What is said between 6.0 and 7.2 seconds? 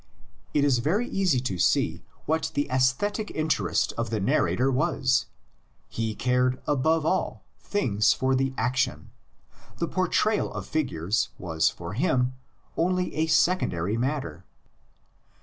cared above